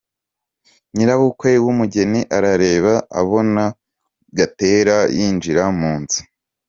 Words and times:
Nyirabukwe 0.93 1.49
w’umugeni 1.65 2.21
arareba, 2.37 2.93
abona 3.21 3.63
Gatera 4.37 4.97
yinjira 5.15 5.63
mu 5.79 5.91
nzu. 6.01 6.19